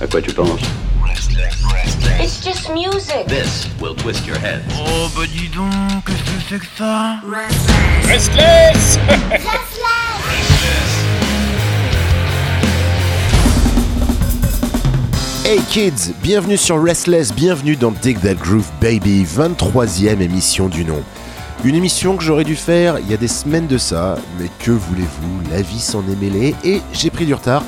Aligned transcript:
À 0.00 0.06
quoi 0.06 0.20
tu 0.20 0.32
penses 0.32 0.60
It's 2.20 2.42
just 2.44 2.68
music. 2.70 3.26
This 3.28 3.68
will 3.80 3.94
twist 3.94 4.26
your 4.26 4.36
head. 4.36 4.62
Oh 4.76 5.08
bah 5.16 5.22
dis 5.26 5.48
donc, 5.48 5.70
qu'est-ce 6.04 6.22
que 6.22 6.40
c'est 6.48 6.58
que 6.58 6.66
ça 6.76 7.20
Restless 8.08 8.98
Hey 15.44 15.60
kids, 15.68 16.12
bienvenue 16.22 16.56
sur 16.56 16.82
Restless, 16.82 17.32
bienvenue 17.32 17.76
dans 17.76 17.92
Dig 17.92 18.20
That 18.20 18.34
Groove 18.34 18.70
Baby, 18.80 19.24
23e 19.24 20.20
émission 20.20 20.68
du 20.68 20.84
nom. 20.84 21.02
Une 21.64 21.74
émission 21.74 22.16
que 22.16 22.24
j'aurais 22.24 22.44
dû 22.44 22.56
faire 22.56 22.98
il 22.98 23.10
y 23.10 23.14
a 23.14 23.16
des 23.16 23.28
semaines 23.28 23.66
de 23.66 23.78
ça, 23.78 24.16
mais 24.40 24.48
que 24.58 24.72
voulez-vous, 24.72 25.50
la 25.50 25.62
vie 25.62 25.80
s'en 25.80 26.02
est 26.08 26.20
mêlée 26.20 26.54
et 26.64 26.80
j'ai 26.92 27.10
pris 27.10 27.26
du 27.26 27.34
retard. 27.34 27.62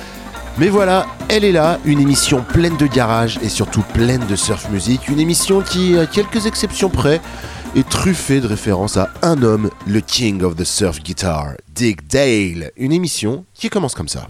Mais 0.58 0.68
voilà, 0.68 1.06
elle 1.28 1.44
est 1.44 1.52
là, 1.52 1.78
une 1.84 2.00
émission 2.00 2.42
pleine 2.42 2.78
de 2.78 2.86
garage 2.86 3.38
et 3.42 3.50
surtout 3.50 3.82
pleine 3.92 4.24
de 4.26 4.36
surf 4.36 4.70
music, 4.70 5.06
une 5.08 5.20
émission 5.20 5.60
qui, 5.60 5.98
à 5.98 6.06
quelques 6.06 6.46
exceptions 6.46 6.88
près, 6.88 7.20
est 7.76 7.86
truffée 7.86 8.40
de 8.40 8.46
références 8.46 8.96
à 8.96 9.10
un 9.20 9.42
homme, 9.42 9.68
le 9.86 10.00
king 10.00 10.42
of 10.42 10.56
the 10.56 10.64
surf 10.64 11.02
guitar, 11.02 11.48
Dick 11.74 12.06
Dale. 12.06 12.70
Une 12.78 12.92
émission 12.92 13.44
qui 13.52 13.68
commence 13.68 13.94
comme 13.94 14.08
ça. 14.08 14.28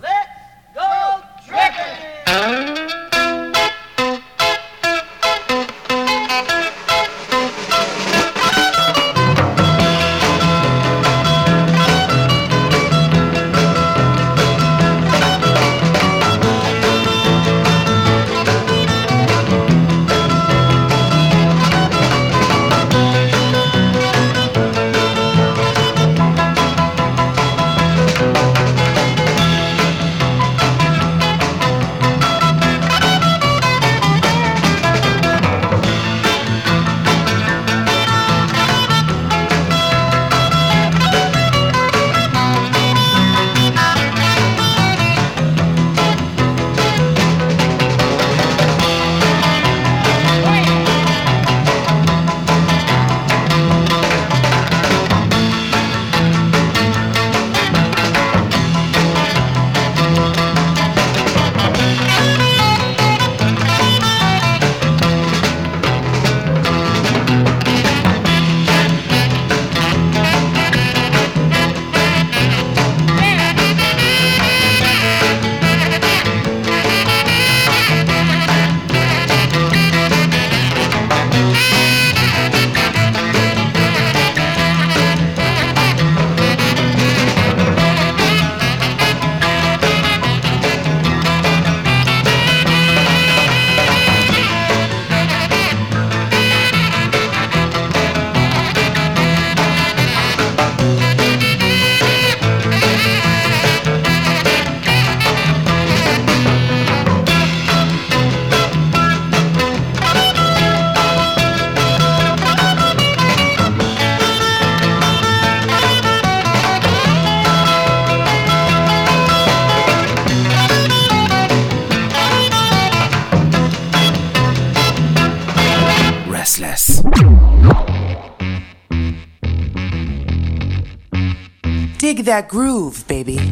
That 132.36 132.48
groove, 132.48 133.02
baby. 133.08 133.45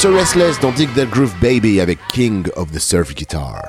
So 0.00 0.10
Restless 0.14 0.58
dans 0.58 0.72
Dig 0.72 0.88
That 0.94 1.10
Groove 1.10 1.34
Baby 1.42 1.78
avec 1.78 1.98
King 2.10 2.46
of 2.56 2.70
the 2.72 2.78
Surf 2.78 3.14
Guitar. 3.14 3.60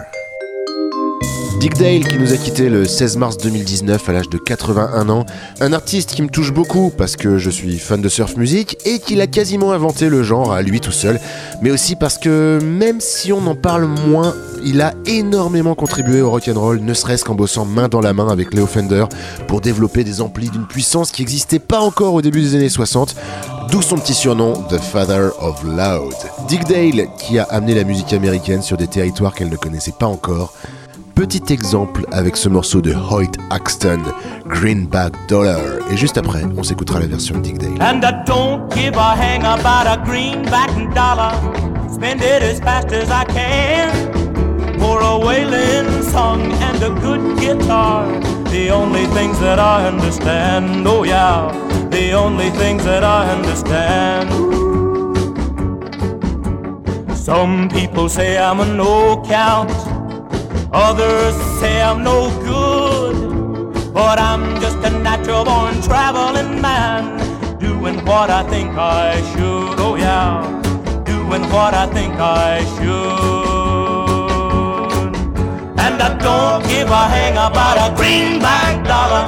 Dick 1.59 1.77
Dale 1.77 2.07
qui 2.07 2.17
nous 2.17 2.31
a 2.31 2.37
quitté 2.37 2.69
le 2.69 2.85
16 2.85 3.17
mars 3.17 3.37
2019 3.37 4.07
à 4.07 4.13
l'âge 4.13 4.29
de 4.29 4.37
81 4.37 5.09
ans, 5.09 5.25
un 5.59 5.73
artiste 5.73 6.11
qui 6.11 6.21
me 6.21 6.29
touche 6.29 6.53
beaucoup 6.53 6.89
parce 6.89 7.17
que 7.17 7.37
je 7.37 7.49
suis 7.49 7.77
fan 7.79 8.01
de 8.01 8.07
surf 8.07 8.37
music 8.37 8.77
et 8.85 8.99
qu'il 8.99 9.19
a 9.19 9.27
quasiment 9.27 9.73
inventé 9.73 10.07
le 10.07 10.23
genre 10.23 10.53
à 10.53 10.61
lui 10.61 10.79
tout 10.79 10.93
seul, 10.93 11.19
mais 11.61 11.69
aussi 11.69 11.97
parce 11.97 12.17
que 12.17 12.59
même 12.63 13.01
si 13.01 13.33
on 13.33 13.45
en 13.45 13.55
parle 13.55 13.85
moins, 13.85 14.33
il 14.63 14.79
a 14.81 14.93
énormément 15.05 15.75
contribué 15.75 16.21
au 16.21 16.31
rock'n'roll, 16.31 16.79
ne 16.79 16.93
serait-ce 16.93 17.25
qu'en 17.25 17.35
bossant 17.35 17.65
main 17.65 17.89
dans 17.89 18.01
la 18.01 18.13
main 18.13 18.29
avec 18.29 18.53
Leo 18.53 18.67
Fender 18.67 19.05
pour 19.47 19.59
développer 19.59 20.05
des 20.05 20.21
amplis 20.21 20.49
d'une 20.49 20.65
puissance 20.65 21.11
qui 21.11 21.23
n'existait 21.23 21.59
pas 21.59 21.81
encore 21.81 22.13
au 22.13 22.21
début 22.21 22.41
des 22.41 22.55
années 22.55 22.69
60, 22.69 23.15
d'où 23.71 23.81
son 23.81 23.95
petit 23.95 24.13
surnom 24.13 24.53
The 24.69 24.77
Father 24.79 25.29
of 25.39 25.63
Loud. 25.63 26.13
Dick 26.47 26.65
Dale 26.65 27.07
qui 27.17 27.39
a 27.39 27.43
amené 27.49 27.73
la 27.73 27.85
musique 27.85 28.11
américaine 28.11 28.61
sur 28.61 28.75
des 28.75 28.87
territoires 28.87 29.33
qu'elle 29.33 29.49
ne 29.49 29.55
connaissait 29.55 29.93
pas 29.93 30.07
encore. 30.07 30.53
Petit 31.15 31.53
exemple 31.53 32.05
avec 32.11 32.35
ce 32.35 32.49
morceau 32.49 32.81
de 32.81 32.93
Hoyt 32.93 33.31
Axton, 33.49 33.99
Greenback 34.45 35.13
Dollar. 35.29 35.61
Et 35.91 35.97
juste 35.97 36.17
après, 36.17 36.41
on 36.57 36.63
s'écoutera 36.63 36.99
la 36.99 37.07
version 37.07 37.37
de 37.37 37.41
Dick 37.41 37.57
Dale. 37.57 37.81
And 37.81 38.01
don't 38.25 38.69
give 38.75 38.97
a 38.97 39.15
hang 39.15 39.43
about 39.45 39.87
a 39.87 39.97
greenback 40.03 40.69
dollar. 40.93 41.31
Spend 41.89 42.21
it 42.21 42.43
as 42.43 42.59
fast 42.59 42.91
as 42.91 43.09
I 43.09 43.25
can. 43.25 44.11
For 44.79 44.99
a 45.01 46.03
song 46.11 46.41
and 46.61 46.83
a 46.83 46.89
good 46.99 47.39
guitar. 47.39 48.40
The 48.51 48.69
only 48.69 49.05
things 49.07 49.39
that 49.39 49.59
I 49.59 49.87
understand. 49.87 50.85
Oh 50.85 51.03
yeah. 51.03 51.51
the 51.91 52.13
only 52.13 52.49
things 52.51 52.85
that 52.85 53.03
I 53.03 53.29
understand. 53.29 54.29
Some 57.15 57.69
people 57.69 58.07
say 58.07 58.37
I'm 58.37 58.61
a 58.61 58.65
no 58.65 59.21
count, 59.27 59.71
others 60.71 61.35
say 61.59 61.81
I'm 61.81 62.01
no 62.03 62.29
good. 62.39 63.93
But 63.93 64.19
I'm 64.19 64.59
just 64.61 64.77
a 64.77 64.89
natural 64.89 65.43
born 65.43 65.81
traveling 65.81 66.61
man, 66.61 67.59
doing 67.59 68.03
what 68.05 68.29
I 68.29 68.43
think 68.49 68.71
I 68.77 69.21
should. 69.33 69.79
Oh, 69.79 69.95
yeah, 69.95 70.41
doing 71.03 71.43
what 71.51 71.73
I 71.73 71.87
think 71.87 72.13
I 72.15 72.63
should. 72.77 73.30
And 75.83 76.01
I 76.01 76.09
don't 76.17 76.63
give 76.67 76.89
a 76.89 77.03
hang 77.13 77.33
about 77.33 77.77
a 77.85 77.95
greenback 77.95 78.85
dollar 78.85 79.25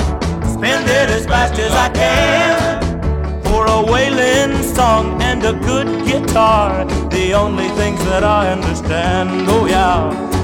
spend 0.63 0.87
it 0.87 1.09
as 1.09 1.25
fast 1.25 1.59
as 1.59 1.73
I 1.73 1.89
can 1.89 3.43
for 3.43 3.65
a 3.67 3.81
wailing 3.91 4.63
song 4.63 5.21
and 5.21 5.43
a 5.43 5.51
good 5.51 5.89
guitar. 6.05 6.85
the 7.09 7.33
only 7.33 7.67
things 7.79 8.01
that 8.05 8.23
I 8.23 8.49
understand. 8.49 9.29
Oh, 9.49 9.65
yeah, 9.65 9.99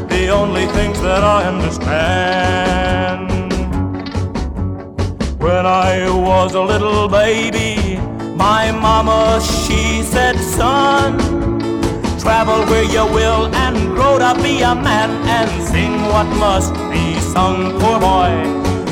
the 0.09 0.27
only 0.27 0.65
things 0.77 0.99
that 1.01 1.23
I 1.23 1.39
understand. 1.53 3.29
When 5.41 5.65
I 5.65 6.09
was 6.09 6.53
a 6.53 6.61
little 6.61 7.07
baby, 7.07 7.97
my 8.35 8.71
mama, 8.71 9.39
she 9.41 10.03
said, 10.03 10.35
son, 10.37 11.13
travel 12.29 12.63
where 12.69 12.83
you 12.83 13.03
will 13.11 13.47
and 13.55 13.75
grow 13.95 14.19
to 14.19 14.35
be 14.43 14.61
a 14.61 14.75
man 14.75 15.09
and 15.37 15.49
sing 15.67 15.93
what 16.13 16.27
must 16.37 16.75
be 16.91 17.19
sung, 17.33 17.57
poor 17.79 17.97
boy, 17.99 18.29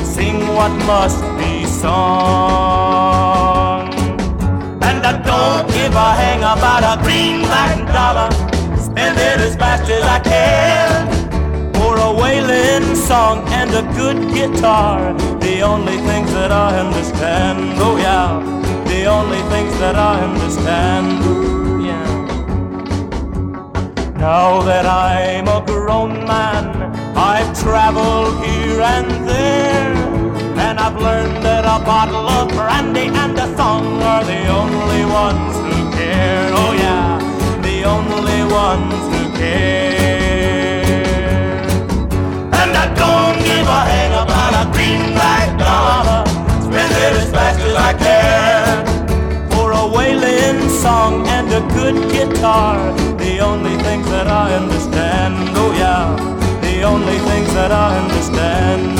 sing 0.02 0.40
what 0.56 0.72
must 0.90 1.22
be 1.38 1.64
sung. 1.64 1.94
And 4.88 5.00
I 5.10 5.12
don't 5.30 5.68
give 5.68 5.94
a 5.94 6.10
hang 6.20 6.40
about 6.40 6.82
a 6.82 6.94
greenback 7.04 7.76
dollar, 7.98 8.28
spend 8.76 9.16
it 9.16 9.38
as 9.46 9.54
fast 9.54 9.88
as 9.88 10.02
I 10.02 10.18
can 10.18 11.72
for 11.74 11.96
a 11.96 12.12
wailing 12.20 12.96
song 12.96 13.46
and 13.60 13.70
a 13.70 13.84
good 14.00 14.18
guitar. 14.34 15.14
The 15.38 15.62
only 15.62 15.98
things 16.08 16.32
that 16.32 16.50
I 16.50 16.80
understand, 16.80 17.78
oh 17.86 17.96
yeah, 17.98 18.42
the 18.88 19.04
only 19.04 19.42
things 19.52 19.78
that 19.78 19.94
I 19.94 20.24
understand. 20.28 21.67
Now 24.18 24.62
that 24.62 24.84
I'm 24.84 25.46
a 25.46 25.64
grown 25.64 26.26
man, 26.26 26.66
I've 27.16 27.56
traveled 27.56 28.44
here 28.44 28.80
and 28.80 29.28
there, 29.28 29.94
and 30.58 30.80
I've 30.80 31.00
learned 31.00 31.44
that 31.44 31.64
a 31.64 31.78
bottle 31.84 32.28
of 32.28 32.48
brandy 32.48 33.06
and 33.06 33.38
a 33.38 33.56
song 33.56 34.02
are 34.02 34.24
the 34.24 34.48
only 34.48 35.04
ones 35.04 35.54
who 35.56 35.92
care, 35.92 36.50
oh 36.52 36.72
yeah, 36.72 37.20
the 37.62 37.84
only 37.84 38.42
ones 38.52 38.98
who 39.14 39.38
care. 39.38 40.02
And 42.58 42.72
I 42.74 42.86
don't 42.98 43.38
give 43.38 43.68
a 43.68 43.80
hang 43.86 44.14
about 44.18 44.52
a 44.62 44.64
greenback 44.74 45.56
dollar. 45.60 46.26
Spend 46.66 46.92
it 46.92 47.22
as 47.22 47.30
fast 47.30 47.60
as 47.60 47.74
I 47.76 47.92
can. 47.94 48.97
Wailing 49.94 50.68
song 50.68 51.26
and 51.28 51.48
a 51.50 51.60
good 51.74 52.10
guitar. 52.12 52.76
The 53.16 53.40
only 53.40 53.76
things 53.82 54.06
that 54.10 54.28
I 54.28 54.54
understand. 54.54 55.34
Oh 55.56 55.72
yeah, 55.72 56.14
the 56.60 56.82
only 56.82 57.18
things 57.28 57.52
that 57.54 57.72
I 57.72 57.98
understand. 57.98 58.98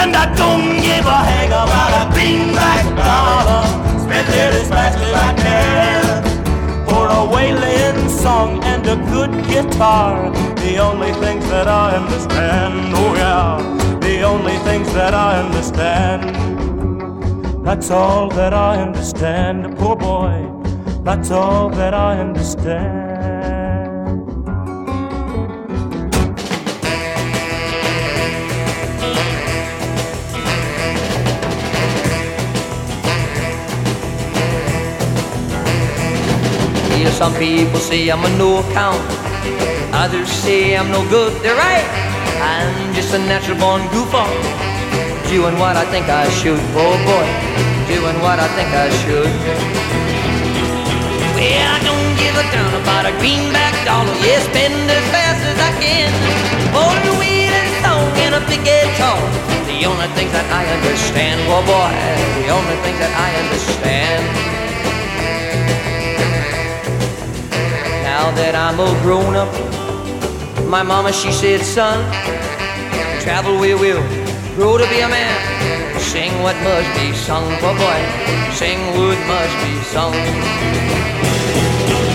And 0.00 0.14
I 0.14 0.26
don't 0.36 0.76
give 0.80 1.06
a 1.06 1.20
hang 1.30 1.48
about 1.48 1.92
a 2.02 2.14
greenback 2.14 2.84
dollar. 2.96 3.64
Spend 3.98 4.28
it 4.28 4.52
as 4.60 4.68
fast 4.68 4.98
as 4.98 5.14
I 5.14 5.32
can 5.44 6.86
for 6.86 7.08
a 7.08 7.24
wailing 7.34 8.08
song 8.08 8.62
and 8.62 8.86
a 8.86 8.96
good 9.10 9.32
guitar. 9.46 10.30
The 10.56 10.78
only 10.78 11.12
things 11.14 11.44
that 11.48 11.66
I 11.66 11.96
understand, 11.96 12.94
oh 12.94 13.14
yeah, 13.14 13.98
the 14.00 14.22
only 14.22 14.58
things 14.58 14.92
that 14.92 15.14
I 15.14 15.40
understand. 15.40 16.67
That's 17.64 17.90
all 17.90 18.28
that 18.30 18.54
I 18.54 18.80
understand, 18.82 19.76
poor 19.78 19.96
boy. 19.96 20.50
That's 21.02 21.30
all 21.30 21.70
that 21.70 21.94
I 21.94 22.18
understand. 22.18 23.08
Some 37.18 37.34
people 37.34 37.80
say 37.80 38.08
I'm 38.10 38.24
a 38.24 38.38
no 38.38 38.60
account. 38.60 39.02
Others 39.92 40.28
say 40.30 40.76
I'm 40.76 40.88
no 40.92 41.02
good. 41.10 41.32
They're 41.42 41.56
right. 41.56 41.84
I'm 42.40 42.94
just 42.94 43.12
a 43.12 43.18
natural 43.18 43.58
born 43.58 43.82
goofball. 43.88 44.67
Doing 45.28 45.58
what 45.60 45.76
I 45.76 45.84
think 45.92 46.08
I 46.08 46.28
should. 46.40 46.60
Oh 46.72 46.96
boy. 47.04 47.26
Doing 47.86 48.18
what 48.24 48.40
I 48.40 48.48
think 48.56 48.72
I 48.72 48.88
should. 49.04 49.28
Well, 51.36 51.68
I 51.68 51.78
don't 51.84 52.10
give 52.16 52.34
a 52.34 52.44
damn 52.48 52.74
about 52.82 53.04
a 53.04 53.12
greenback 53.20 53.76
dollar. 53.84 54.14
Yeah, 54.24 54.40
spend 54.40 54.88
as 54.88 55.04
fast 55.12 55.44
as 55.44 55.58
I 55.60 55.72
can. 55.80 56.08
The 57.04 57.12
weed 57.20 57.52
and 57.52 57.70
song 57.84 58.08
a 58.32 58.40
big 58.48 58.64
guitar. 58.64 59.20
The 59.66 59.84
only 59.84 60.08
things 60.16 60.32
that 60.32 60.48
I 60.48 60.64
understand. 60.76 61.40
Oh 61.52 61.62
boy. 61.66 61.92
The 62.40 62.48
only 62.48 62.76
things 62.84 62.98
that 62.98 63.12
I 63.12 63.28
understand. 63.44 64.22
Now 68.02 68.30
that 68.32 68.54
I'm 68.54 68.80
a 68.80 68.88
grown 69.02 69.36
up, 69.36 69.52
my 70.68 70.82
mama 70.82 71.12
she 71.12 71.32
said, 71.32 71.60
son, 71.60 71.98
travel 73.20 73.58
we 73.58 73.74
will, 73.74 74.02
grow 74.58 74.76
to 74.76 74.86
be 74.90 74.98
a 74.98 75.08
man. 75.08 75.38
Sing 76.00 76.34
what 76.42 76.58
must 76.66 76.90
be 76.98 77.14
sung, 77.14 77.46
for 77.62 77.70
boy, 77.78 78.00
sing 78.50 78.80
what 78.98 79.18
must 79.30 79.54
be 79.62 79.72
sung. 79.86 80.10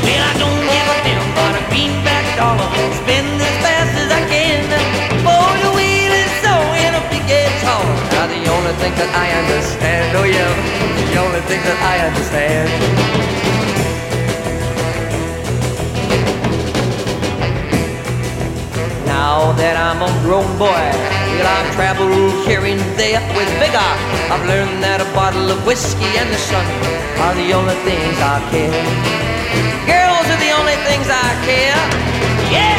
Well, 0.04 0.24
I 0.28 0.34
don't 0.44 0.64
give 0.68 0.88
a 0.92 0.98
damn 1.08 1.24
about 1.32 1.56
a 1.56 1.64
greenback 1.72 2.26
dollar, 2.36 2.68
spend 3.00 3.40
as 3.40 3.56
fast 3.64 3.96
as 3.96 4.10
I 4.12 4.22
can. 4.28 4.60
For 5.24 5.48
the 5.64 5.72
wheel 5.72 6.14
is 6.20 6.34
so 6.44 6.54
in 6.84 6.92
a 7.00 7.04
big 7.08 7.24
guitar. 7.32 7.80
Now 8.12 8.28
the 8.28 8.44
only 8.52 8.76
thing 8.76 8.94
that 9.00 9.12
I 9.16 9.28
understand, 9.40 10.12
oh 10.20 10.28
yeah, 10.28 10.52
the 11.00 11.18
only 11.24 11.42
thing 11.48 11.62
that 11.64 11.80
I 11.80 11.96
understand. 12.12 12.68
Now 19.08 19.54
that 19.56 19.76
I'm 19.80 20.04
a 20.04 20.12
grown 20.28 20.52
boy, 20.60 21.23
well, 21.38 21.48
I've 21.50 21.74
traveled 21.74 22.46
here 22.46 22.64
and 22.66 22.82
there 22.98 23.22
with 23.34 23.50
vigor. 23.58 23.94
I've 24.30 24.46
learned 24.46 24.84
that 24.84 25.02
a 25.02 25.10
bottle 25.18 25.50
of 25.50 25.66
whiskey 25.66 26.10
and 26.18 26.30
the 26.30 26.38
sun 26.38 26.66
are 27.26 27.36
the 27.36 27.54
only 27.54 27.78
things 27.88 28.18
I 28.22 28.38
care. 28.54 28.74
Girls 29.90 30.28
are 30.30 30.42
the 30.42 30.54
only 30.54 30.78
things 30.86 31.08
I 31.10 31.30
care. 31.48 31.82
Yeah, 32.54 32.78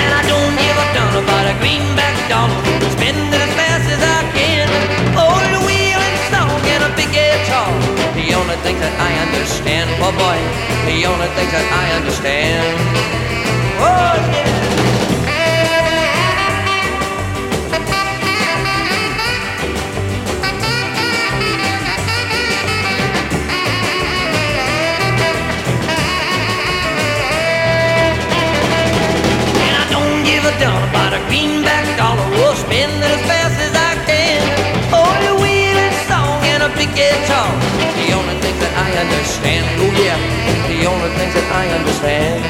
and 0.00 0.10
I 0.16 0.22
don't 0.24 0.54
give 0.56 0.76
a 0.76 0.86
darn 0.96 1.14
about 1.20 1.44
a 1.52 1.54
greenback 1.60 2.16
dollar. 2.32 2.56
Spend 2.96 3.18
it 3.20 3.40
as 3.44 3.52
fast 3.54 3.86
as 3.92 4.00
I 4.00 4.20
can. 4.32 4.68
The 5.52 5.62
wheel 5.68 6.00
and 6.00 6.18
song 6.32 6.60
and 6.72 6.82
a 6.88 6.90
big 6.96 7.12
guitar. 7.12 7.68
The 8.16 8.32
only 8.34 8.56
things 8.64 8.80
that 8.80 8.94
I 8.96 9.12
understand, 9.20 9.92
oh 10.00 10.12
boy, 10.16 10.38
the 10.88 11.04
only 11.06 11.28
things 11.36 11.52
that 11.52 11.66
I 11.68 11.84
understand. 12.00 12.64
Oh, 13.78 14.16
yeah. 14.32 14.45
Guitar. 36.96 37.52
The 38.00 38.08
only 38.16 38.40
things 38.40 38.58
that 38.64 38.72
I 38.72 38.88
understand. 39.04 39.64
Oh 39.84 39.92
yeah, 40.00 40.16
the 40.72 40.80
only 40.88 41.10
things 41.20 41.34
that 41.36 41.48
I 41.52 41.64
understand. 41.76 42.40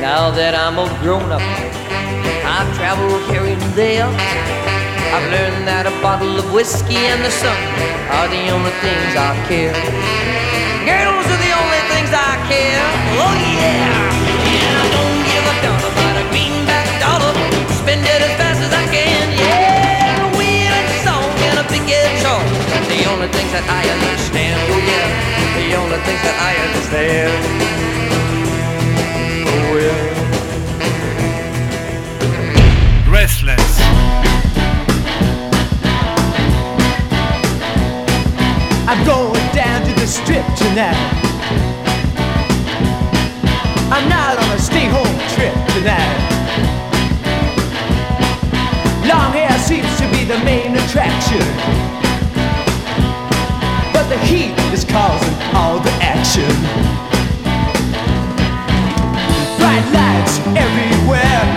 Now 0.00 0.30
that 0.30 0.54
I'm 0.56 0.80
a 0.80 0.88
grown 1.04 1.28
up, 1.28 1.44
I've 2.48 2.70
traveled 2.76 3.22
here 3.28 3.44
and 3.44 3.60
there. 3.76 4.08
I've 5.14 5.28
learned 5.30 5.68
that 5.68 5.84
a 5.86 5.94
bottle 6.00 6.38
of 6.40 6.46
whiskey 6.52 6.96
and 6.96 7.20
the 7.20 7.30
sun 7.30 7.60
are 8.08 8.28
the 8.32 8.48
only 8.48 8.72
things 8.80 9.12
I 9.14 9.36
care. 9.46 9.76
Girls 10.88 11.26
are 11.28 11.40
the 11.44 11.52
only 11.60 11.82
things 11.92 12.08
I 12.08 12.40
care. 12.48 12.84
Oh 13.20 13.36
yeah, 13.52 14.13
only 23.14 23.28
things 23.28 23.52
that 23.52 23.62
I 23.70 23.86
understand. 23.94 24.58
Oh 24.74 24.80
yeah, 24.90 25.06
the 25.54 25.70
only 25.78 25.98
things 26.02 26.22
that 26.26 26.34
I 26.34 26.52
understand. 26.66 27.30
Oh 29.46 29.78
yeah. 29.78 30.02
Restless. 33.06 33.78
I'm 38.90 39.00
going 39.06 39.46
down 39.54 39.86
to 39.86 39.92
the 39.94 40.06
strip 40.10 40.46
tonight. 40.58 40.98
I'm 43.94 44.08
not 44.08 44.42
on 44.42 44.50
a 44.50 44.58
stay 44.58 44.86
home 44.90 45.18
trip 45.38 45.54
tonight. 45.70 46.18
Long 49.06 49.30
hair 49.32 49.56
seems 49.60 49.96
to 50.00 50.06
be 50.10 50.24
the 50.24 50.38
main 50.44 50.74
attraction 50.74 52.03
that 54.08 54.18
the 54.18 54.26
heat 54.26 54.52
is 54.72 54.84
causing 54.84 55.34
all 55.54 55.78
the 55.80 55.90
action. 56.02 56.50
Bright 59.58 59.86
lights 59.92 60.38
everywhere. 60.56 61.53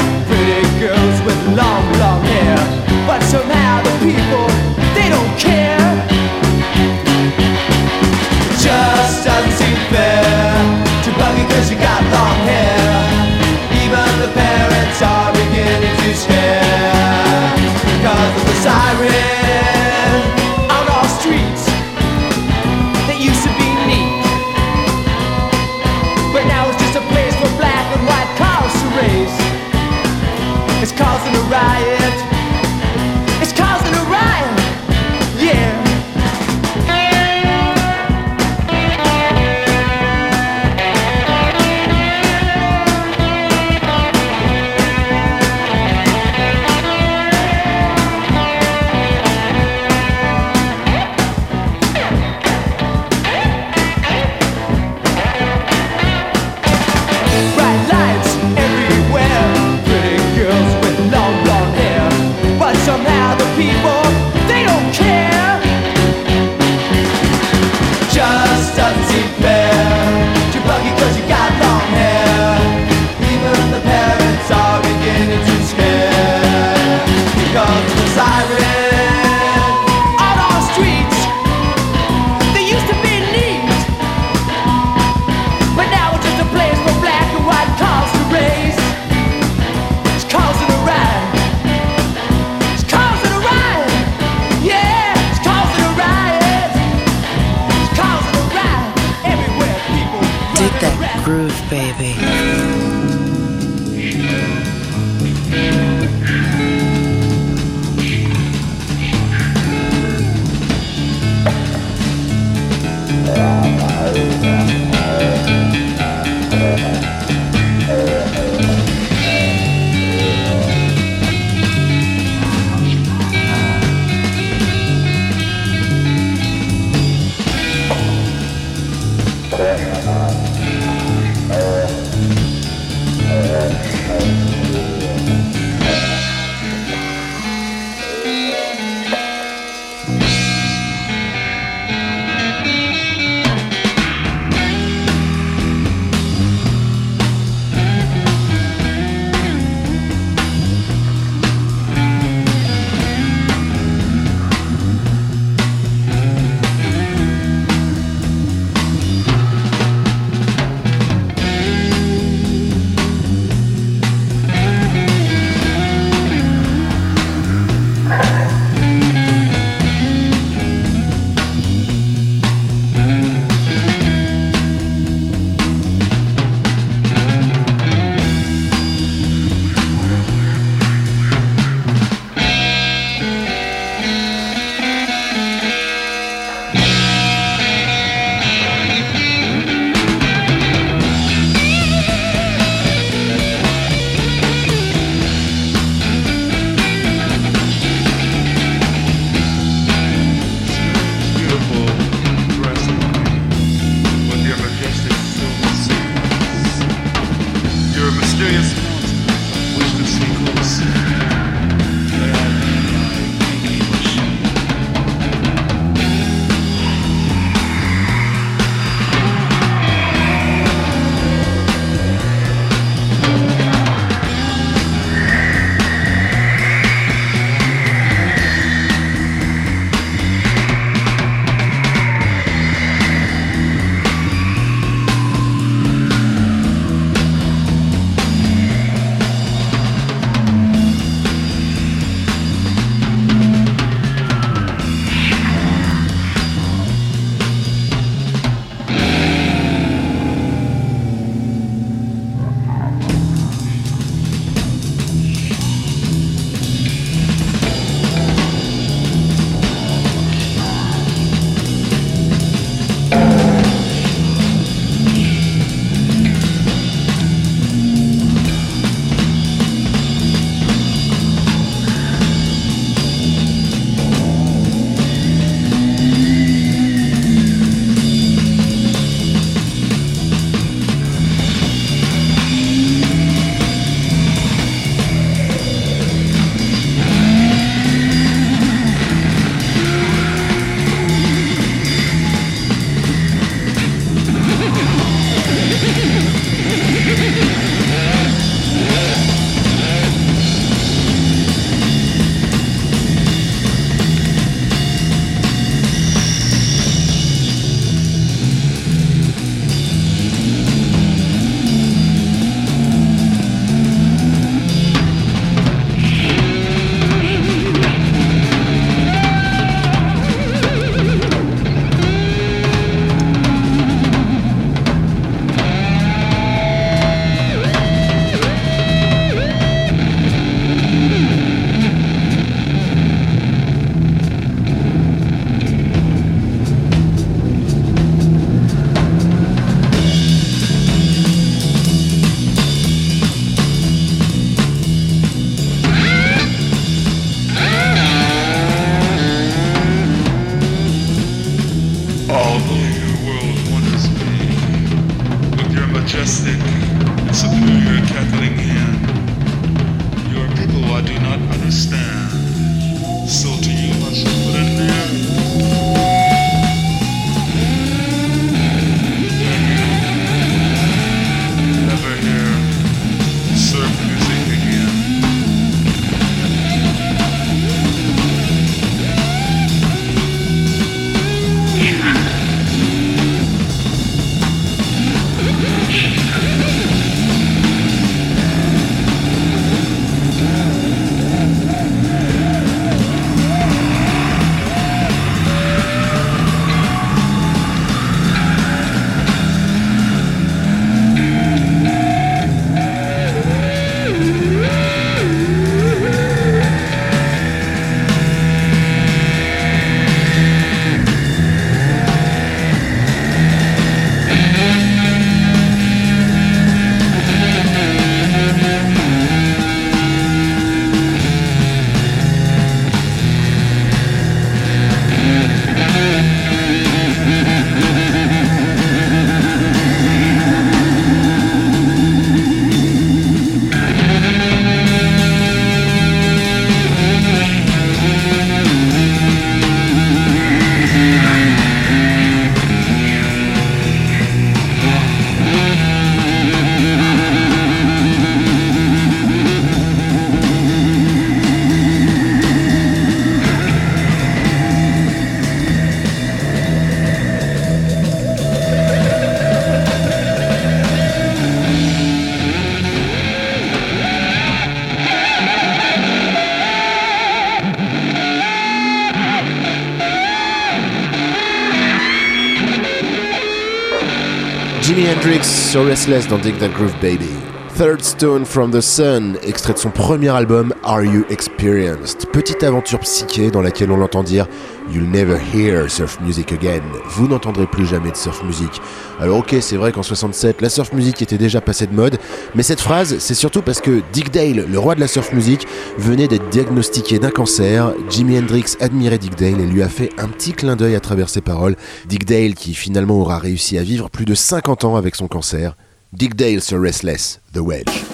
Sur 475.44 475.86
Restless 475.86 476.28
don't 476.28 476.42
Dig 476.42 476.58
That 476.60 476.74
Groove 476.74 476.96
Baby. 477.02 477.57
Third 477.78 478.02
Stone 478.04 478.46
from 478.46 478.72
the 478.72 478.82
Sun, 478.82 479.38
extrait 479.44 479.74
de 479.74 479.78
son 479.78 479.92
premier 479.92 480.30
album 480.30 480.74
Are 480.84 481.04
You 481.04 481.26
Experienced? 481.30 482.26
Petite 482.32 482.64
aventure 482.64 482.98
psyché 483.02 483.52
dans 483.52 483.62
laquelle 483.62 483.92
on 483.92 483.98
l'entend 483.98 484.24
dire 484.24 484.48
You'll 484.92 485.08
never 485.08 485.38
hear 485.54 485.88
surf 485.88 486.20
music 486.20 486.54
again. 486.54 486.82
Vous 487.06 487.28
n'entendrez 487.28 487.68
plus 487.68 487.86
jamais 487.86 488.10
de 488.10 488.16
surf 488.16 488.44
music. 488.44 488.82
Alors 489.20 489.38
ok, 489.38 489.58
c'est 489.62 489.76
vrai 489.76 489.92
qu'en 489.92 490.02
67, 490.02 490.60
la 490.62 490.70
surf 490.70 490.92
music 490.92 491.22
était 491.22 491.38
déjà 491.38 491.62
passée 491.62 491.86
de 491.86 491.94
mode, 491.94 492.18
mais 492.56 492.64
cette 492.64 492.82
phrase, 492.82 493.20
c'est 493.20 493.36
surtout 493.36 493.62
parce 493.62 493.80
que 493.80 494.02
Dick 494.12 494.32
Dale, 494.32 494.66
le 494.68 494.80
roi 494.80 494.96
de 494.96 495.00
la 495.00 495.08
surf 495.08 495.32
music, 495.32 495.68
venait 496.00 496.28
d'être 496.28 496.50
diagnostiqué 496.50 497.20
d'un 497.20 497.30
cancer. 497.30 497.94
Jimi 498.10 498.40
Hendrix 498.40 498.76
admirait 498.80 499.20
Dick 499.20 499.36
Dale 499.36 499.62
et 499.62 499.68
lui 499.68 499.84
a 499.84 499.90
fait 499.90 500.10
un 500.18 500.30
petit 500.30 500.54
clin 500.54 500.78
d'œil 500.78 500.96
à 500.96 501.00
travers 501.00 501.30
ses 501.30 501.42
paroles. 501.42 501.76
Dick 502.08 502.26
Dale 502.26 502.56
qui 502.56 502.74
finalement 502.74 503.20
aura 503.20 503.38
réussi 503.38 503.78
à 503.78 503.84
vivre 503.84 504.10
plus 504.10 504.26
de 504.26 504.34
50 504.34 504.84
ans 504.84 504.96
avec 504.96 505.16
son 505.16 505.28
cancer. 505.28 505.76
Dick 506.14 506.36
Dale 506.36 506.62
sur 506.62 506.82
Restless, 506.82 507.40
The 507.54 507.60
Wedge. 507.60 508.07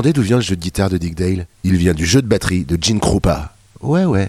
Demandez 0.00 0.14
d'où 0.14 0.22
vient 0.22 0.36
le 0.36 0.42
jeu 0.42 0.56
de 0.56 0.62
guitare 0.62 0.88
de 0.88 0.96
Dick 0.96 1.14
Dale, 1.14 1.46
il 1.62 1.76
vient 1.76 1.92
du 1.92 2.06
jeu 2.06 2.22
de 2.22 2.26
batterie 2.26 2.64
de 2.64 2.78
Gene 2.80 3.00
Krupa. 3.00 3.54
Ouais, 3.82 4.06
ouais. 4.06 4.28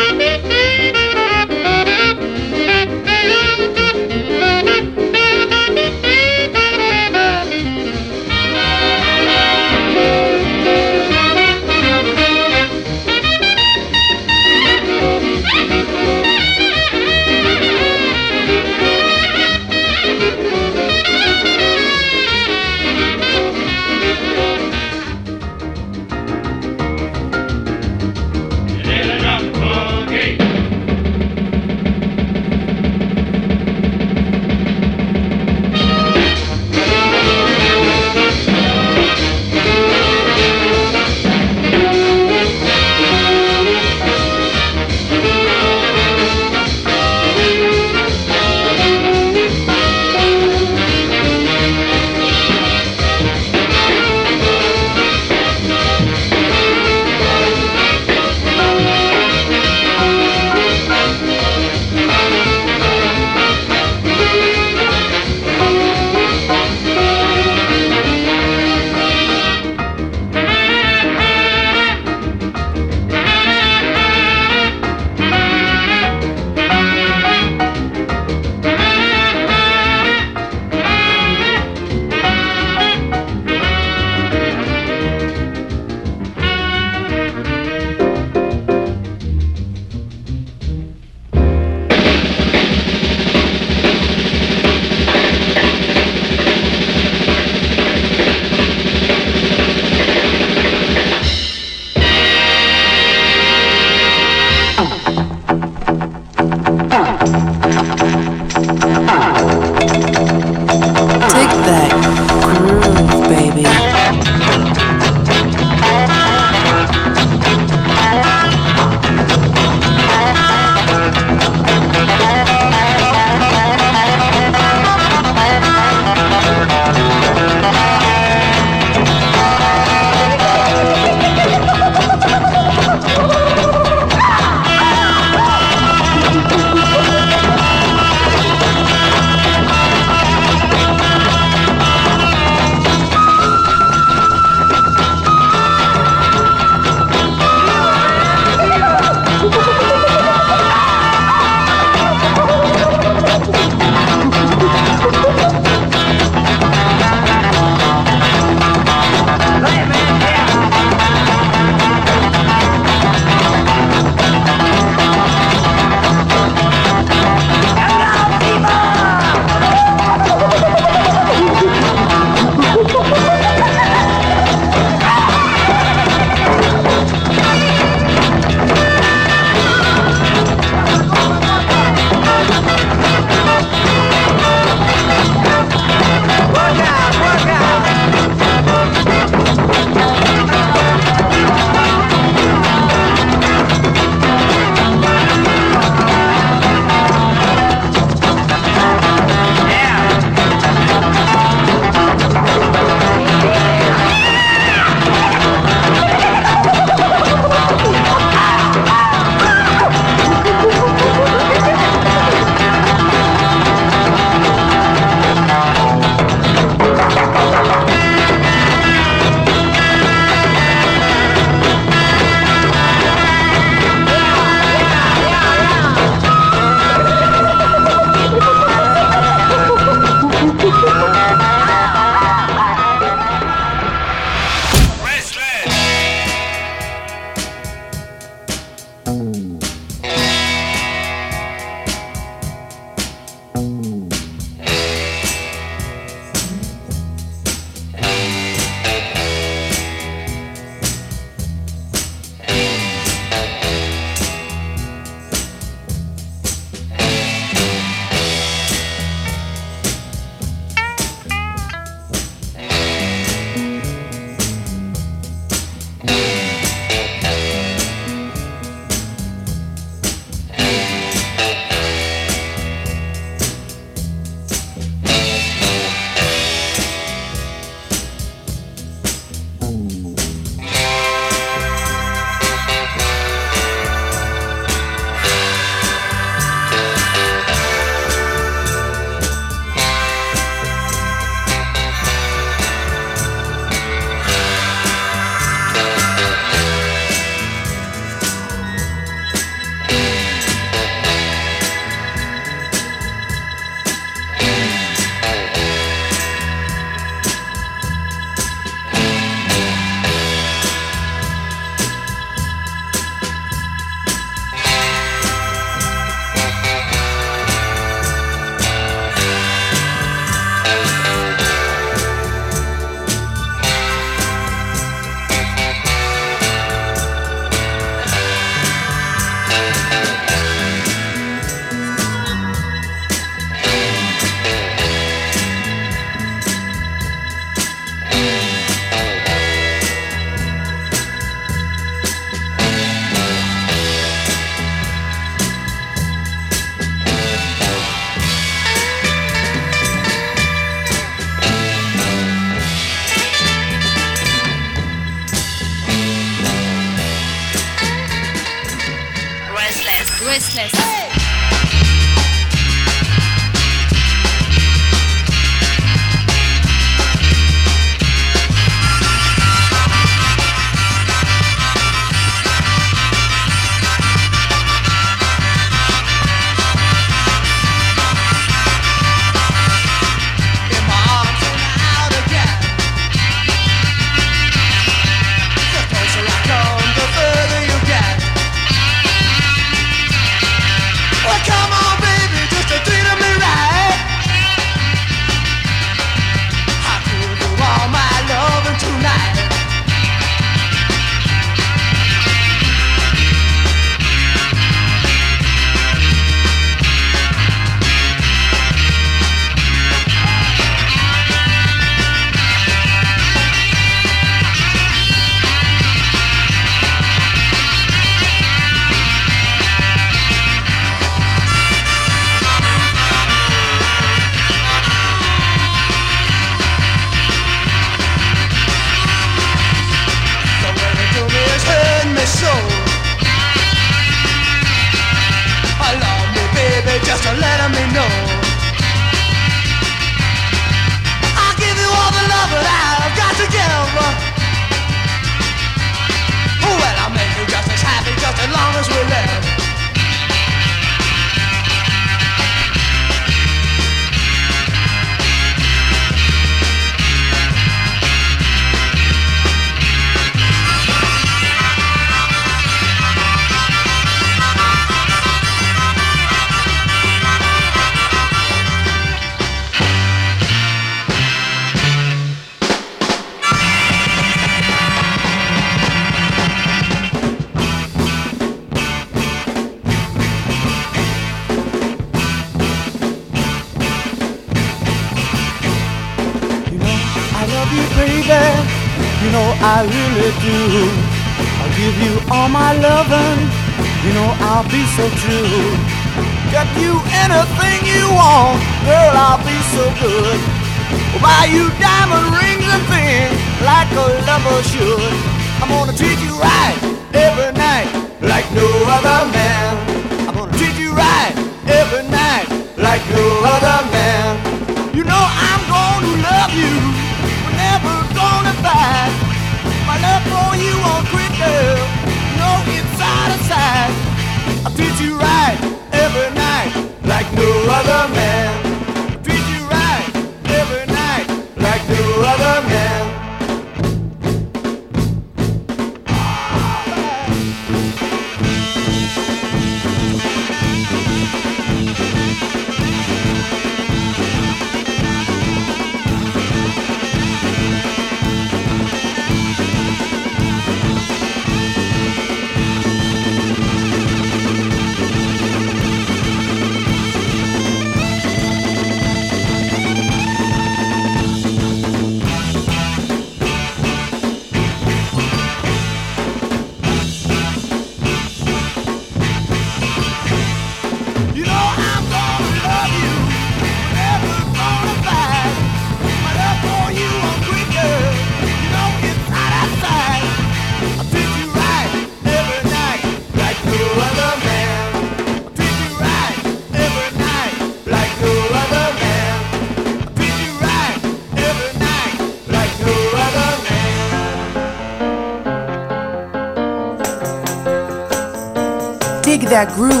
That 599.65 599.75
groove, 599.75 600.00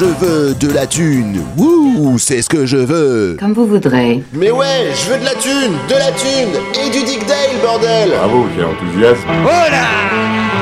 je 0.00 0.06
veux 0.06 0.54
de 0.54 0.72
la 0.72 0.86
thune. 0.86 1.42
Wouh, 1.58 2.18
c'est 2.18 2.40
ce 2.40 2.48
que 2.48 2.64
je 2.64 2.78
veux. 2.78 3.36
Comme 3.38 3.52
vous 3.52 3.66
voudrez. 3.66 4.22
Mais 4.32 4.50
ouais, 4.50 4.92
je 4.94 5.12
veux 5.12 5.18
de 5.18 5.24
la 5.26 5.34
thune, 5.34 5.74
de 5.90 5.94
la 5.94 6.10
thune 6.12 6.58
et 6.82 6.90
du 6.90 7.04
Dick 7.04 7.26
Dale, 7.26 7.60
bordel. 7.62 8.08
Bravo, 8.16 8.46
quel 8.56 8.64
enthousiasme. 8.64 9.28
Voilà 9.42 10.59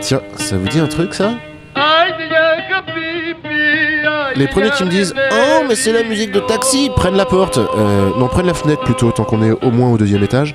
tiens, 0.00 0.20
ça 0.36 0.56
vous 0.56 0.68
dit 0.68 0.78
un 0.78 0.86
truc 0.86 1.14
ça 1.14 1.32
les 4.38 4.46
premiers 4.46 4.70
qui 4.70 4.84
me 4.84 4.88
disent 4.88 5.14
Oh, 5.32 5.64
mais 5.68 5.74
c'est 5.74 5.92
la 5.92 6.02
musique 6.02 6.32
de 6.32 6.40
taxi, 6.40 6.90
prennent 6.94 7.16
la 7.16 7.24
porte. 7.24 7.58
Euh, 7.58 8.10
non, 8.16 8.28
prennent 8.28 8.46
la 8.46 8.54
fenêtre 8.54 8.82
plutôt, 8.82 9.10
tant 9.10 9.24
qu'on 9.24 9.42
est 9.42 9.50
au 9.50 9.70
moins 9.70 9.90
au 9.90 9.98
deuxième 9.98 10.22
étage. 10.22 10.54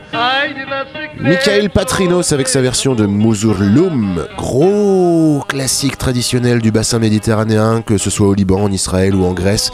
Michael 1.19 1.69
Patrinos 1.69 2.31
avec 2.31 2.47
sa 2.47 2.61
version 2.61 2.95
de 2.95 3.05
Mouzourloum, 3.05 4.25
gros 4.37 5.43
classique 5.47 5.97
traditionnel 5.97 6.61
du 6.61 6.71
bassin 6.71 6.99
méditerranéen, 6.99 7.81
que 7.81 7.97
ce 7.97 8.09
soit 8.09 8.27
au 8.27 8.33
Liban, 8.33 8.63
en 8.63 8.71
Israël 8.71 9.15
ou 9.15 9.25
en 9.25 9.33
Grèce. 9.33 9.71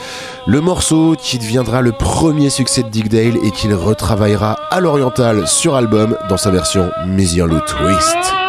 Le 0.48 0.62
morceau 0.62 1.16
qui 1.18 1.38
deviendra 1.38 1.82
le 1.82 1.92
premier 1.92 2.50
succès 2.50 2.84
de 2.84 2.90
Dick 2.90 3.10
Dale 3.10 3.38
et 3.44 3.52
qu'il 3.52 3.74
retravaillera 3.74 4.58
à 4.72 4.80
l'oriental 4.80 5.48
sur 5.48 5.76
album 5.76 6.18
dans 6.30 6.38
sa 6.38 6.52
version 6.52 6.92
Mesian 7.08 7.48
Twist. 7.48 8.49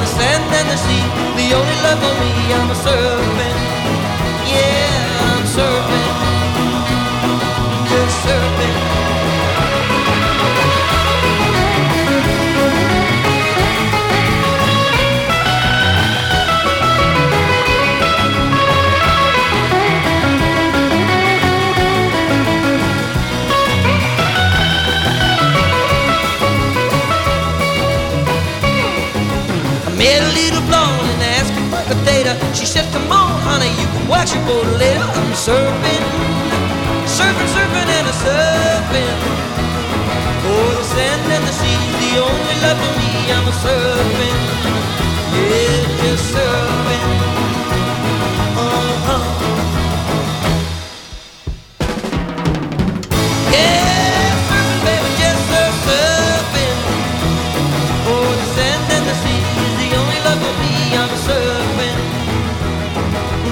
the 0.00 0.06
sand 0.06 0.44
and 0.58 0.68
the 0.68 0.76
sea. 0.76 1.04
The 1.36 1.54
only 1.54 1.76
love 1.84 1.98
for 2.02 2.14
me, 2.20 2.32
I'm 2.54 2.70
a 2.70 2.74
serpent. 2.74 3.67
She 32.58 32.66
said, 32.66 32.92
Come 32.92 33.12
on, 33.12 33.40
honey, 33.42 33.70
you 33.70 33.86
can 33.86 34.08
watch 34.08 34.34
your 34.34 34.44
boat 34.44 34.66
little 34.82 35.10
I'm 35.14 35.30
surfing, 35.30 36.04
surfing, 37.06 37.50
surfing, 37.54 37.86
and 37.86 38.06
a 38.08 38.14
surfing. 38.18 39.18
Oh, 40.42 40.74
the 40.76 40.82
sand 40.82 41.22
and 41.30 41.44
the 41.46 41.54
sea's 41.54 41.94
the 42.02 42.18
only 42.18 42.56
love 42.64 42.78
for 42.82 42.92
me. 42.98 43.10
I'm 43.30 43.46
a 43.46 43.54
surfing, 43.62 44.40
yeah, 45.38 46.02
just 46.02 46.34
surfing. 46.34 47.27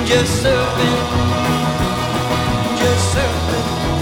just 0.07 0.45
surfing, 0.45 1.03
just 2.79 3.15
surfing. 3.17 3.96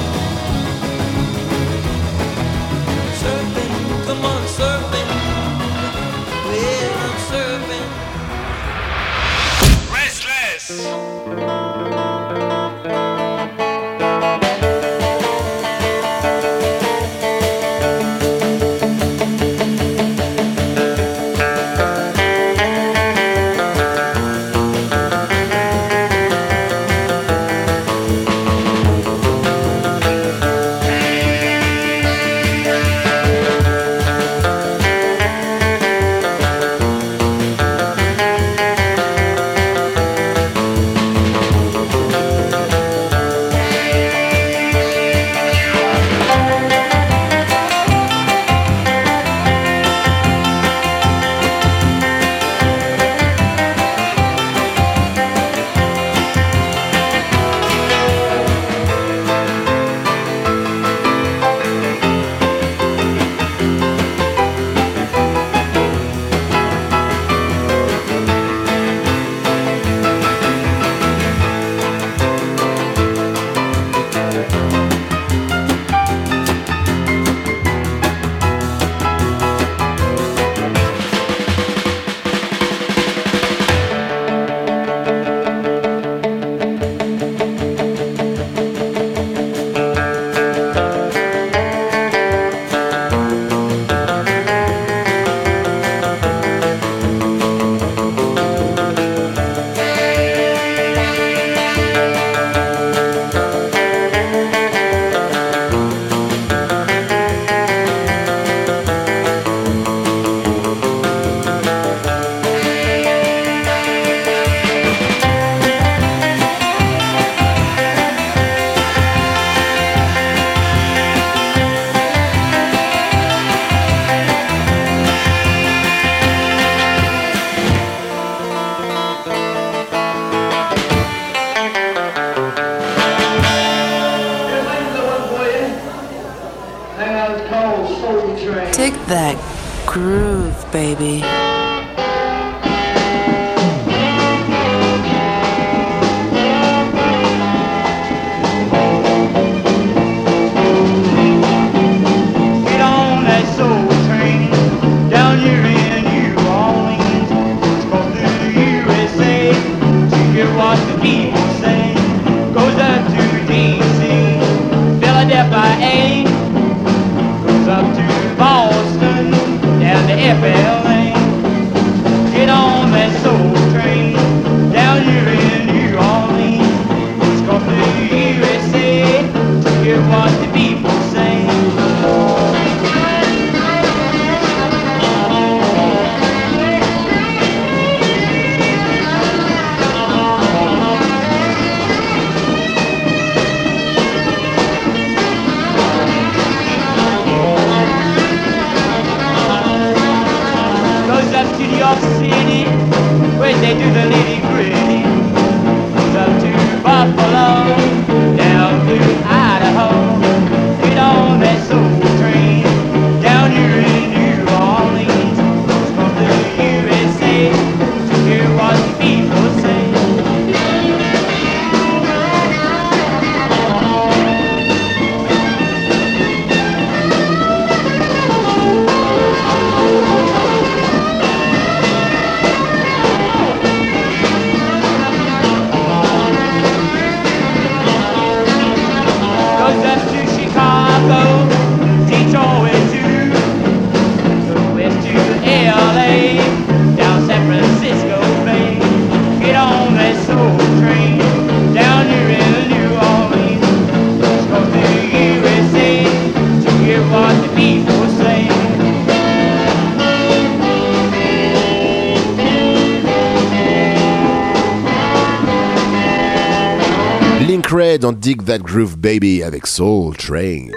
Dig 268.24 268.42
That 268.46 268.60
Groove 268.60 268.96
Baby 268.96 269.42
avec 269.42 269.66
Soul 269.66 270.16
Train. 270.16 270.68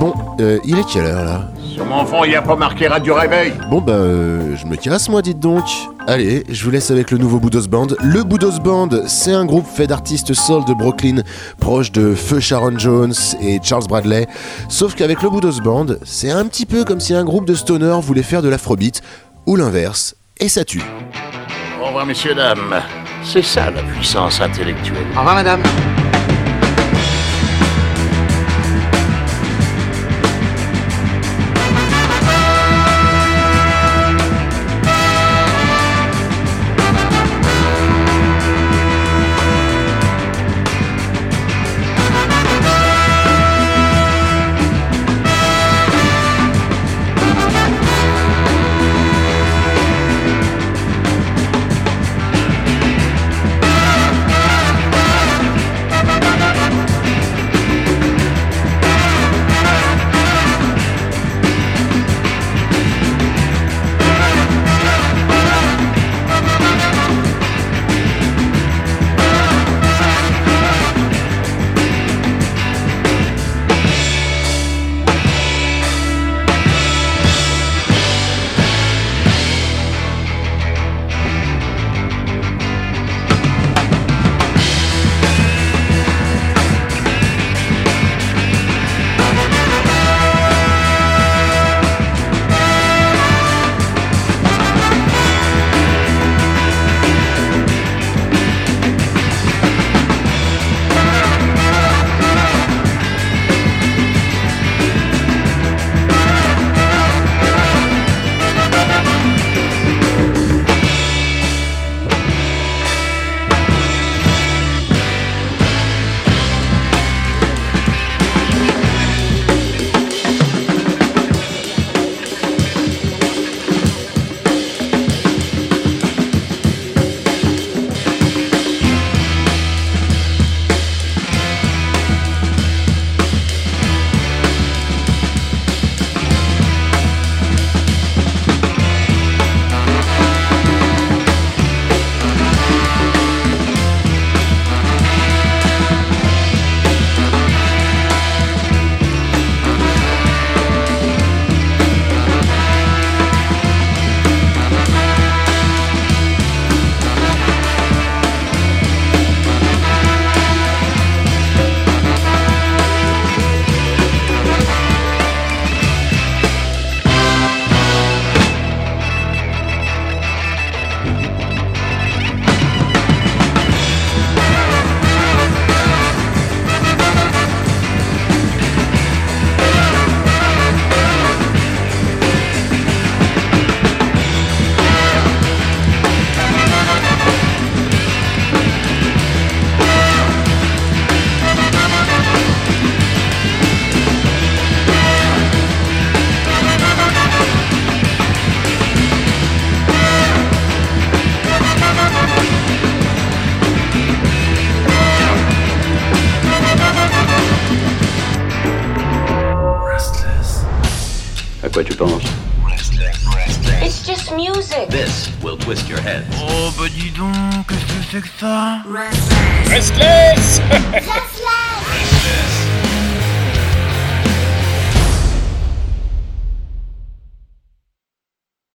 Bon, 0.00 0.14
euh, 0.40 0.58
il 0.64 0.78
est 0.78 0.88
quelle 0.90 1.04
heure 1.04 1.26
là? 1.26 1.52
Sur 1.74 1.84
mon 1.84 2.06
fond, 2.06 2.24
il 2.24 2.30
n'y 2.30 2.36
a 2.36 2.40
pas 2.40 2.56
marqué 2.56 2.88
Radio 2.88 3.14
Réveil. 3.14 3.52
Bon 3.68 3.82
bah, 3.82 3.92
euh, 3.92 4.56
je 4.56 4.64
me 4.64 4.76
casse 4.76 5.10
moi, 5.10 5.20
dites 5.20 5.40
donc. 5.40 5.64
Allez, 6.06 6.42
je 6.48 6.64
vous 6.64 6.70
laisse 6.70 6.90
avec 6.90 7.10
le 7.10 7.18
nouveau 7.18 7.38
Boudos 7.38 7.68
Band. 7.68 7.88
Le 8.02 8.24
Boudos 8.24 8.58
Band, 8.64 8.88
c'est 9.06 9.34
un 9.34 9.44
groupe 9.44 9.66
fait 9.66 9.86
d'artistes 9.86 10.32
soul 10.32 10.64
de 10.64 10.72
Brooklyn, 10.72 11.20
proche 11.60 11.92
de 11.92 12.14
Feu 12.14 12.40
Sharon 12.40 12.78
Jones 12.78 13.12
et 13.42 13.60
Charles 13.62 13.88
Bradley. 13.88 14.26
Sauf 14.70 14.94
qu'avec 14.94 15.20
le 15.20 15.28
Boudos 15.28 15.60
Band, 15.62 15.96
c'est 16.02 16.30
un 16.30 16.46
petit 16.46 16.64
peu 16.64 16.84
comme 16.84 17.00
si 17.00 17.12
un 17.12 17.24
groupe 17.24 17.44
de 17.44 17.54
stoner 17.54 17.98
voulait 18.00 18.22
faire 18.22 18.40
de 18.40 18.48
l'afrobeat, 18.48 19.02
ou 19.44 19.54
l'inverse, 19.54 20.16
et 20.40 20.48
ça 20.48 20.64
tue. 20.64 20.82
Au 21.78 21.88
revoir, 21.88 22.06
messieurs, 22.06 22.34
dames. 22.34 22.80
C'est 23.22 23.42
ça 23.42 23.70
la 23.70 23.82
puissance 23.82 24.40
intellectuelle. 24.40 25.06
Au 25.14 25.18
revoir, 25.18 25.34
madame. 25.34 25.62